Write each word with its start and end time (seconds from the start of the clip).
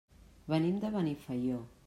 Venim 0.53 0.79
de 0.85 0.91
Benifaió. 0.97 1.63